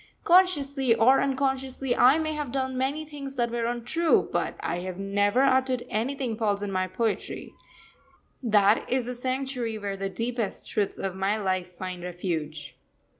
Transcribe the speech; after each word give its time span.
Consciously 0.23 0.95
or 0.95 1.21
unconsciously, 1.21 1.95
I 1.95 2.17
may 2.17 2.33
have 2.33 2.51
done 2.51 2.75
many 2.75 3.05
things 3.05 3.35
that 3.35 3.51
were 3.51 3.65
untrue, 3.65 4.27
but 4.33 4.55
I 4.59 4.79
have 4.79 4.97
never 4.97 5.43
uttered 5.43 5.83
anything 5.89 6.35
false 6.37 6.63
in 6.63 6.71
my 6.71 6.87
poetry 6.87 7.53
that 8.41 8.89
is 8.89 9.05
the 9.05 9.13
sanctuary 9.13 9.77
where 9.77 9.95
the 9.95 10.09
deepest 10.09 10.67
truths 10.67 10.97
of 10.97 11.13
my 11.15 11.37
life 11.37 11.73
find 11.75 12.01
refuge. 12.01 12.75